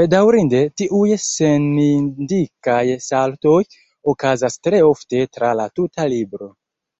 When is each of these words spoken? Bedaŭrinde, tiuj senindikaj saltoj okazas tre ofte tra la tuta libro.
Bedaŭrinde, 0.00 0.58
tiuj 0.80 1.06
senindikaj 1.26 2.82
saltoj 3.06 3.56
okazas 4.16 4.62
tre 4.68 4.84
ofte 4.92 5.26
tra 5.38 5.56
la 5.64 5.68
tuta 5.80 6.10
libro. 6.18 6.54